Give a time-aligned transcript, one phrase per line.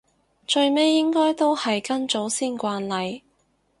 [0.47, 3.23] 最尾應該都係跟祖先慣例